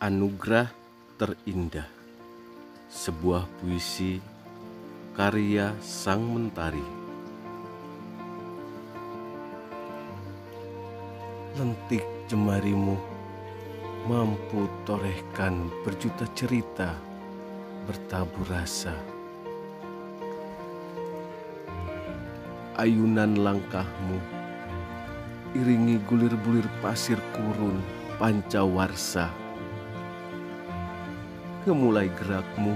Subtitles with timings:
[0.00, 0.72] Anugerah
[1.20, 1.84] Terindah
[2.88, 4.16] Sebuah puisi
[5.12, 6.80] karya Sang Mentari.
[11.52, 12.00] Lentik
[12.32, 12.96] jemarimu
[14.08, 16.96] mampu torehkan berjuta cerita
[17.84, 18.96] bertabur rasa.
[22.80, 24.16] Ayunan langkahmu
[25.60, 27.84] iringi gulir-gulir pasir kurun
[28.16, 29.39] pancawarsa
[31.60, 32.72] Kemulai gerakmu,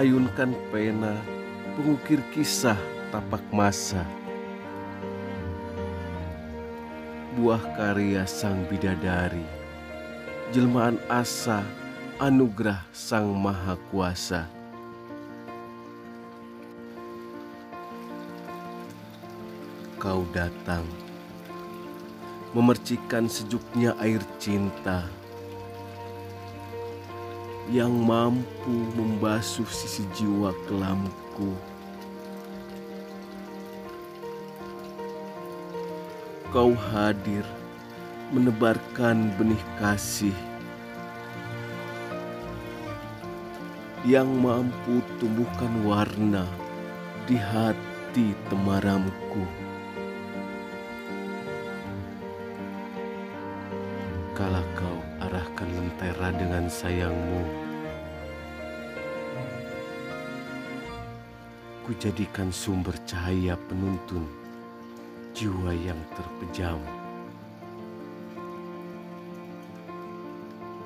[0.00, 1.12] ayunkan pena,
[1.76, 2.80] pengukir kisah
[3.12, 4.08] tapak masa.
[7.36, 9.44] Buah karya sang bidadari,
[10.48, 11.60] jelmaan asa,
[12.16, 14.48] anugerah sang maha kuasa.
[20.00, 20.88] Kau datang,
[22.56, 25.04] memercikan sejuknya air cinta
[27.68, 31.52] yang mampu membasuh sisi jiwa kelamku.
[36.48, 37.44] Kau hadir
[38.32, 40.32] menebarkan benih kasih
[44.08, 46.48] yang mampu tumbuhkan warna
[47.28, 49.44] di hati temaramku.
[54.32, 57.44] Kala kau arahkan lentera dengan sayangmu,
[61.84, 64.24] ku jadikan sumber cahaya penuntun
[65.36, 66.80] jiwa yang terpejam.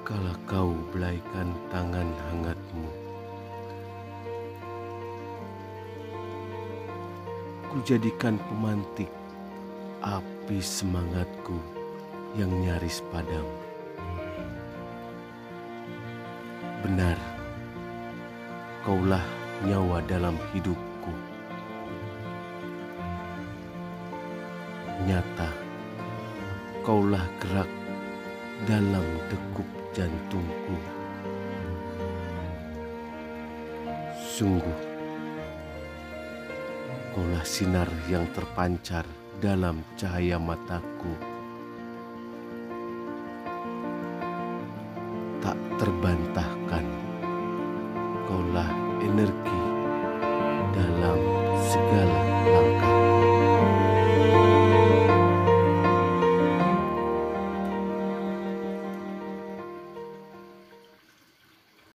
[0.02, 2.90] Kala kau belaikan tangan hangatmu,
[7.70, 9.06] ku jadikan pemantik
[10.02, 11.54] api semangatku
[12.34, 13.46] yang nyaris padam.
[16.82, 17.14] Benar,
[18.82, 19.22] kaulah
[19.62, 21.14] nyawa dalam hidupku.
[25.06, 25.46] Nyata,
[26.82, 27.70] kaulah gerak
[28.66, 30.74] dalam degup jantungku.
[34.18, 34.78] Sungguh,
[37.14, 39.06] kaulah sinar yang terpancar
[39.38, 41.30] dalam cahaya mataku.
[45.42, 46.31] tak terbantah